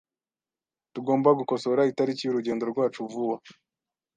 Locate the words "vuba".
3.11-3.35